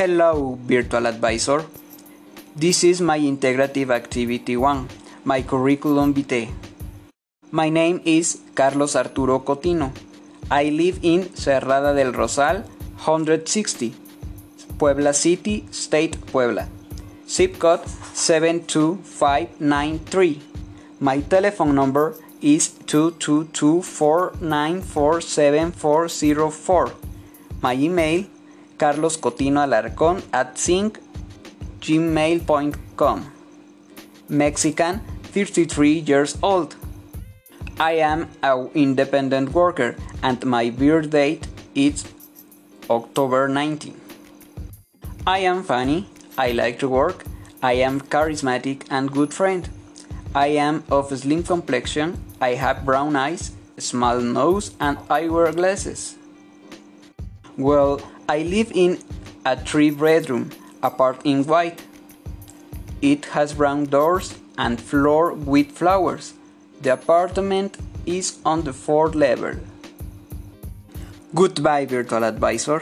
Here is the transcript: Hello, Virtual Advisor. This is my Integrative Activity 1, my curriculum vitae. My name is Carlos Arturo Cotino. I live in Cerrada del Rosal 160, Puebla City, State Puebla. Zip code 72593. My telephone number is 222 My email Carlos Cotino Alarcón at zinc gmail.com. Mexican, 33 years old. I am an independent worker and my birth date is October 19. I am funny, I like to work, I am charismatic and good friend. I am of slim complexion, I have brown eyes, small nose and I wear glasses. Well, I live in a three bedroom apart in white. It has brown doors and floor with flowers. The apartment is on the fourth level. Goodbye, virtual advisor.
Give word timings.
Hello, 0.00 0.56
Virtual 0.62 1.08
Advisor. 1.08 1.64
This 2.54 2.84
is 2.84 3.00
my 3.00 3.18
Integrative 3.18 3.90
Activity 3.92 4.56
1, 4.56 4.86
my 5.24 5.42
curriculum 5.42 6.14
vitae. 6.14 6.46
My 7.50 7.68
name 7.68 8.00
is 8.04 8.40
Carlos 8.54 8.94
Arturo 8.94 9.40
Cotino. 9.40 9.90
I 10.52 10.68
live 10.70 11.00
in 11.02 11.24
Cerrada 11.34 11.92
del 11.96 12.12
Rosal 12.12 12.62
160, 13.08 13.92
Puebla 14.78 15.12
City, 15.12 15.66
State 15.72 16.16
Puebla. 16.30 16.68
Zip 17.28 17.58
code 17.58 17.84
72593. 18.14 20.40
My 21.00 21.18
telephone 21.22 21.74
number 21.74 22.14
is 22.40 22.68
222 22.86 23.82
My 27.60 27.74
email 27.74 28.26
Carlos 28.78 29.16
Cotino 29.18 29.60
Alarcón 29.60 30.22
at 30.32 30.56
zinc 30.56 31.00
gmail.com. 31.80 33.32
Mexican, 34.28 35.00
33 35.24 35.92
years 35.98 36.38
old. 36.42 36.76
I 37.80 37.92
am 37.96 38.28
an 38.42 38.70
independent 38.74 39.52
worker 39.52 39.96
and 40.22 40.44
my 40.46 40.70
birth 40.70 41.10
date 41.10 41.46
is 41.74 42.04
October 42.88 43.48
19. 43.48 44.00
I 45.26 45.40
am 45.40 45.62
funny, 45.62 46.08
I 46.38 46.52
like 46.52 46.78
to 46.80 46.88
work, 46.88 47.24
I 47.62 47.74
am 47.74 48.00
charismatic 48.00 48.86
and 48.90 49.12
good 49.12 49.34
friend. 49.34 49.68
I 50.34 50.48
am 50.58 50.84
of 50.90 51.16
slim 51.16 51.42
complexion, 51.42 52.22
I 52.40 52.54
have 52.54 52.84
brown 52.84 53.16
eyes, 53.16 53.52
small 53.78 54.20
nose 54.20 54.72
and 54.80 54.98
I 55.10 55.28
wear 55.28 55.52
glasses. 55.52 56.17
Well, 57.58 58.00
I 58.28 58.42
live 58.44 58.70
in 58.72 58.98
a 59.44 59.56
three 59.56 59.90
bedroom 59.90 60.50
apart 60.80 61.20
in 61.24 61.44
white. 61.44 61.82
It 63.02 63.24
has 63.34 63.52
brown 63.54 63.86
doors 63.86 64.38
and 64.56 64.80
floor 64.80 65.32
with 65.34 65.72
flowers. 65.72 66.34
The 66.82 66.92
apartment 66.92 67.76
is 68.06 68.38
on 68.46 68.62
the 68.62 68.72
fourth 68.72 69.16
level. 69.16 69.56
Goodbye, 71.34 71.86
virtual 71.86 72.22
advisor. 72.24 72.78